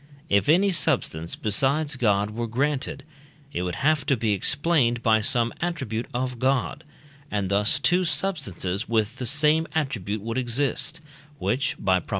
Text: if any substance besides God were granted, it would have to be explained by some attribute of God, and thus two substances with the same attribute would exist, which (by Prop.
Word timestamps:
if 0.29 0.49
any 0.49 0.71
substance 0.71 1.35
besides 1.35 1.95
God 1.95 2.31
were 2.31 2.47
granted, 2.47 3.03
it 3.53 3.61
would 3.61 3.75
have 3.85 4.03
to 4.07 4.17
be 4.17 4.33
explained 4.33 5.03
by 5.03 5.21
some 5.21 5.53
attribute 5.61 6.07
of 6.11 6.39
God, 6.39 6.83
and 7.29 7.49
thus 7.51 7.77
two 7.77 8.03
substances 8.03 8.89
with 8.89 9.17
the 9.17 9.27
same 9.27 9.67
attribute 9.75 10.21
would 10.23 10.39
exist, 10.39 11.01
which 11.37 11.75
(by 11.77 11.99
Prop. 11.99 12.09